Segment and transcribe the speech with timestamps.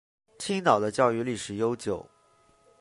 [0.39, 2.09] 青岛的教育历史悠久。